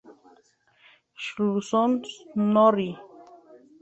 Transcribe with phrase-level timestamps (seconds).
[1.25, 1.93] Sturluson,
[2.33, 2.91] Snorri.